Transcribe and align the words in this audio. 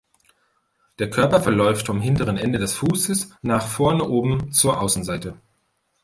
Der 0.97 1.11
Körper 1.11 1.41
verläuft 1.41 1.85
vom 1.85 2.01
hinteren 2.01 2.35
Ende 2.35 2.57
des 2.57 2.73
Fußes 2.73 3.35
nach 3.43 3.67
vorne–oben–zur 3.67 4.81
Außenseite. 4.81 5.39